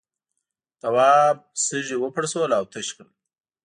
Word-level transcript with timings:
تواب 0.81 1.37
سږي 1.65 1.97
وپرسول 1.99 2.49
او 2.57 2.63
تش 2.71 2.87
کړل. 2.95 3.09